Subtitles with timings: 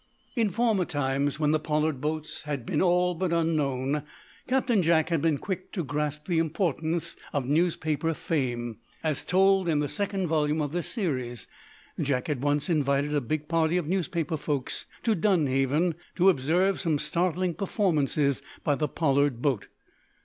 [0.35, 4.01] In former times, when the Pollard boats had been all but unknown,
[4.47, 8.79] Captain Jack had been quick to grasp the importance of newspaper fame.
[9.03, 11.45] As told in the second volume of this series,
[11.99, 16.97] Jack had once invited a big party of newspaper folks to Dunhaven, to observe some
[16.97, 19.67] startling performances by the Pollard boat.